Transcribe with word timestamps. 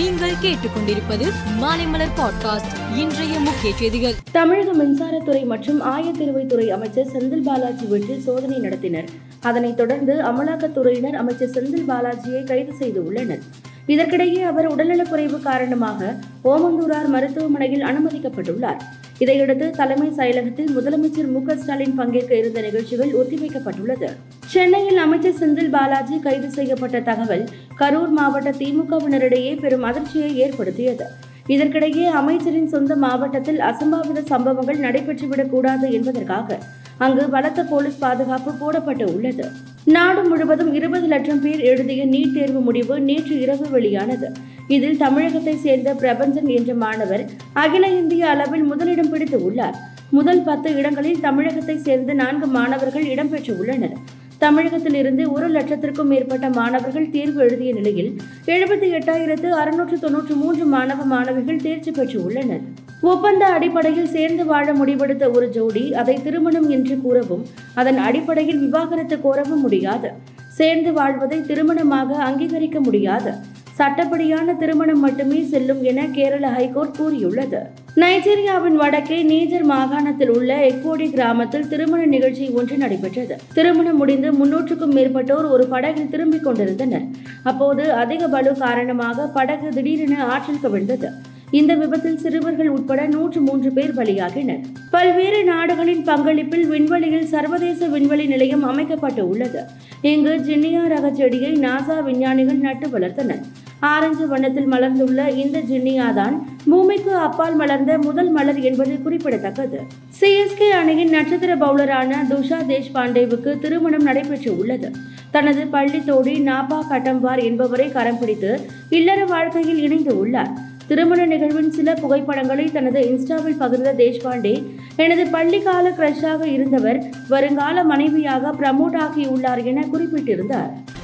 நீங்கள் 0.00 0.30
கேட்டுக்கொண்டிருப்பது 0.30 1.26
மாலைமலர் 1.60 2.20
பாட்காஸ்ட். 2.20 2.98
இன்றைய 2.98 3.40
முக்கிய 3.40 3.72
செய்திகள். 3.76 4.12
தமிழக 4.32 4.84
மின்சாரத்துறை 4.84 5.46
மற்றும் 5.46 5.80
ஆயத்தீர்வைத்துறை 5.82 6.68
அமைச்சர் 6.68 7.06
செந்தில் 7.06 7.42
பாலாஜி 7.42 7.84
வீட்டில் 7.84 8.20
சோதனை 8.20 8.58
நடத்தினர். 8.58 9.06
அதனைத் 9.40 9.76
தொடர்ந்து 9.76 10.14
அமலாக்கத்துறையினர் 10.14 11.12
அமைச்சர் 11.12 11.48
செந்தில் 11.48 11.84
பாலாஜியை 11.88 12.44
கைது 12.44 12.72
செய்து 12.72 13.06
உள்ளனர். 13.06 13.38
இதற்கிடையே 13.86 14.42
அவர் 14.42 14.76
உடல்நலக்குறைவு 14.76 15.40
காரணமாக 15.40 16.16
ஓமந்தூரார் 16.44 17.08
மருத்துவமனையில் 17.08 17.84
அனுமதிக்கப்பட்டுள்ளார். 17.84 18.80
இதையடுத்து 19.18 19.70
தலைமை 19.70 20.08
செயலகத்தில் 20.08 20.68
முதலமைச்சர் 20.76 21.44
மு 21.44 21.56
ஸ்டாலின் 21.56 21.94
பங்கேற்க 21.94 22.36
இருந்த 22.36 22.60
நிகழ்ச்சிகள் 22.60 23.12
ஒத்திவைக்கப்பட்டுள்ளது. 23.12 24.08
சென்னையில் 24.46 24.96
அமைச்சர் 24.96 25.38
செந்தில் 25.38 25.70
பாலாஜி 25.70 26.18
கைது 26.18 26.50
செய்யப்பட்ட 26.50 27.00
தகவல் 27.00 27.48
கரூர் 27.80 28.08
மாவட்ட 28.08 28.50
திமுகவினரிடையே 28.50 29.60
பெரும் 29.60 29.82
அதிர்ச்சியை 29.82 30.38
ஏற்படுத்தியது. 30.38 31.04
இதற்கிடையே 31.46 32.04
அமைச்சரின் 32.04 32.68
சொந்த 32.68 32.96
மாவட்டத்தில் 32.96 33.60
அசம்பாவித 33.60 34.24
சம்பவங்கள் 34.24 34.78
நடைபெற்றுவிடக் 34.78 35.48
கூடாது 35.48 35.92
என்பதற்காக 35.92 36.58
அங்கு 36.98 37.28
பலத்த 37.28 37.64
போலீஸ் 37.64 37.98
பாதுகாப்பு 37.98 38.50
போடப்பட்டு 38.60 39.04
உள்ளது. 39.14 39.44
நாடு 39.84 40.22
முழுவதும் 40.24 40.74
இருபது 40.74 41.06
லட்சம் 41.06 41.40
பேர் 41.40 41.60
எழுதிய 41.60 42.06
நீட் 42.06 42.34
தேர்வு 42.34 42.60
முடிவு 42.60 43.00
நேற்று 43.00 43.40
இரவு 43.40 43.66
வெளியானது. 43.70 44.32
இதில் 44.68 44.96
தமிழகத்தை 44.96 45.56
சேர்ந்த 45.56 45.94
பிரபஞ்சன் 45.94 46.48
என்ற 46.48 46.74
மாணவர் 46.74 47.24
அகில 47.52 47.86
இந்திய 47.88 48.28
அளவில் 48.28 48.62
முதலிடம் 48.62 49.10
பிடித்து 49.10 49.44
உள்ளார். 49.44 49.78
முதல் 50.10 50.42
பத்து 50.42 50.74
இடங்களில் 50.74 51.20
தமிழகத்தை 51.20 51.78
சேர்ந்த 51.78 52.12
நான்கு 52.12 52.46
மாணவர்கள் 52.46 53.04
இடம்பெற்று 53.04 53.58
உள்ளனர் 53.58 53.96
தமிழகத்திலிருந்து 54.42 55.32
ஒரு 55.32 55.46
லட்சத்திற்கும் 55.48 56.10
மேற்பட்ட 56.12 56.46
மாணவர்கள் 56.50 57.10
தேர்வு 57.10 57.40
எழுதிய 57.40 57.70
நிலையில் 57.72 58.10
எழுபத்தி 58.46 58.86
எட்டாயிரத்து 58.98 59.48
அறுநூற்று 59.60 59.96
தொன்னூற்று 59.98 60.34
மூன்று 60.34 60.64
மாணவ 60.74 61.04
மாணவிகள் 61.04 61.60
தேர்ச்சி 61.62 61.90
பெற்று 61.90 62.18
உள்ளனர் 62.24 62.64
ஒப்பந்த 63.02 63.44
அடிப்படையில் 63.46 64.10
சேர்ந்து 64.14 64.44
வாழ 64.44 64.66
முடிவெடுத்த 64.72 65.24
ஒரு 65.36 65.46
ஜோடி 65.48 65.84
அதை 65.92 66.16
திருமணம் 66.22 66.68
என்று 66.70 66.96
கூறவும் 67.00 67.44
அதன் 67.74 68.00
அடிப்படையில் 68.06 68.58
விவாகரத்து 68.58 69.16
கோரவும் 69.16 69.62
முடியாது. 69.66 70.10
சேர்ந்து 70.58 70.92
வாழ்வதை 70.92 71.38
திருமணமாக 71.40 72.18
அங்கீகரிக்க 72.28 72.80
முடியாது. 72.80 73.32
சட்டப்படியான 73.78 74.56
திருமணம் 74.56 75.00
மட்டுமே 75.00 75.42
செல்லும் 75.52 75.82
என 75.82 76.00
கேரள 76.16 76.46
ஹைகோர்ட் 76.48 76.96
கூறியுள்ளது. 76.96 77.60
நைஜீரியாவின் 77.96 78.76
வடக்கே 78.80 79.22
நீஜர் 79.22 79.64
மாகாணத்தில் 79.64 80.30
உள்ள 80.30 80.56
எக்கோடி 80.68 81.10
கிராமத்தில் 81.10 81.68
திருமண 81.68 82.04
நிகழ்ச்சி 82.04 82.48
ஒன்று 82.48 82.76
நடைபெற்றது. 82.76 83.36
திருமணம் 83.54 83.96
முடிந்து 83.96 84.32
முன்னூற்றுக்கும் 84.32 84.94
மேற்பட்டோர் 84.96 85.48
ஒரு 85.48 85.66
படகில் 85.66 86.08
திரும்பிக் 86.08 86.44
கொண்டிருந்தனர். 86.44 87.02
அப்போது 87.42 87.92
அதிக 87.92 88.28
பலு 88.28 88.56
காரணமாக 88.56 89.26
படகு 89.26 89.68
திடீரென 89.68 90.24
ஆற்றில் 90.24 90.62
கவிழ்ந்தது. 90.62 91.10
இந்த 91.50 91.74
விபத்தில் 91.74 92.16
சிறுவர்கள் 92.16 92.68
உட்பட 92.68 93.06
நூற்று 93.06 93.40
மூன்று 93.40 93.70
பேர் 93.72 93.94
பலியாகினர். 93.94 94.60
பல்வேறு 94.90 95.44
நாடுகளின் 95.44 96.04
பங்களிப்பில் 96.04 96.66
விண்வெளியில் 96.66 97.26
சர்வதேச 97.26 97.86
விண்வெளி 97.86 98.26
நிலையம் 98.26 98.62
அமைக்கப்பட்டு 98.62 99.28
உள்ளது. 99.28 99.62
இங்கு 100.00 100.36
ஜின்னியா 100.36 100.86
ரக 100.88 101.12
செடியை 101.12 101.52
நாசா 101.52 102.02
விஞ்ஞானிகள் 102.04 102.56
நட்டு 102.56 102.98
வளர்த்தனர். 102.98 103.42
ஆரஞ்சு 103.80 104.24
வண்ணத்தில் 104.26 104.70
மலர்ந்துள்ள 104.72 105.20
இந்த 105.42 105.58
ஜின்னியா 105.60 106.14
தான் 106.14 106.34
பூமிக்கு 106.64 107.12
அப்பால் 107.16 107.54
மலர்ந்த 107.54 107.92
முதல் 107.98 108.30
மலர் 108.30 108.60
என்பது 108.60 108.94
குறிப்பிடத்தக்கது. 109.02 109.78
சிஎஸ்கே 110.20 110.68
அணியின் 110.80 111.14
நட்சத்திர 111.16 111.54
பவுலரான 111.56 112.20
துஷா 112.30 112.58
தேஷ்பாண்டேவுக்கு 112.70 113.58
திருமணம் 113.58 114.02
நடைபெற்று 114.02 114.50
உள்ளது 114.58 114.90
தனது 115.30 115.66
பள்ளி 115.66 116.00
தோடி 116.00 116.34
நாபா 116.48 116.80
கட்டம்பார் 116.90 117.42
என்பவரை 117.44 117.92
கரம் 117.92 118.18
பிடித்து 118.18 118.52
இல்லற 118.90 119.24
வாழ்க்கையில் 119.24 119.82
இணைந்து 119.86 120.14
உள்ளார். 120.16 120.52
திருமண 120.88 121.26
நிகழ்வின் 121.26 121.70
சில 121.70 121.94
புகைப்படங்களை 121.94 122.64
தனது 122.70 123.00
இன்ஸ்டாவில் 123.10 123.60
பகிர்ந்த 123.60 123.90
தேஷ்பாண்டே 124.00 124.54
எனது 124.96 125.24
பள்ளிக்கால 125.34 125.92
கிரஷாக 125.98 126.42
இருந்தவர் 126.46 126.98
வருங்கால 127.28 127.84
மனைவியாக 127.84 128.52
ப்ரமோட் 128.60 128.98
ஆகியுள்ளார் 129.04 129.62
என 129.64 129.84
குறிப்பிட்டிருந்தார். 129.92 130.72